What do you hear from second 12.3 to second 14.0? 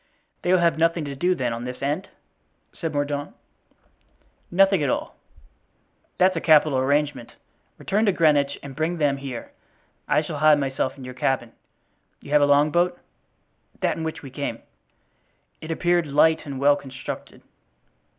have a longboat?" "That